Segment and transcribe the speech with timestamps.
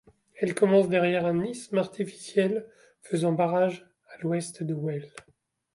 [0.35, 2.65] Elle commence derrière un isthme artificiel,
[3.03, 5.07] faisant barrage, à l'ouest de Well.